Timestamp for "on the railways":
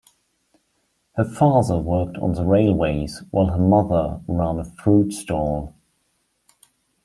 2.17-3.21